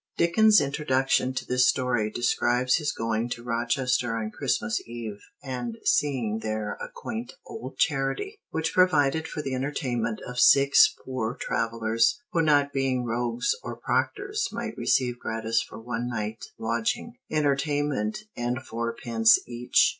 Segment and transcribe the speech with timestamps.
[0.17, 6.39] [Dickens' introduction to this story describes his going to Rochester on Christmas Eve and seeing
[6.39, 12.41] there a quaint old charity, which provided for the entertainment of "six poor travelers who
[12.41, 19.37] not being rogues or proctors might receive gratis for one night lodging, entertainment and fourpence
[19.47, 19.89] each."